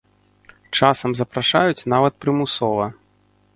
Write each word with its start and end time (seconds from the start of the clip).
Часам 0.79 1.11
запрашаюць 1.19 1.87
нават 1.95 2.13
прымусова. 2.25 2.91